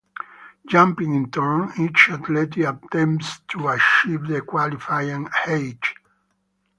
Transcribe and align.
Jumping 0.65 1.13
in 1.13 1.29
turn, 1.29 1.73
each 1.77 2.09
athlete 2.09 2.57
attempts 2.57 3.41
to 3.41 3.67
achieve 3.67 4.25
the 4.25 4.41
qualifying 4.41 5.29
height. 5.31 5.77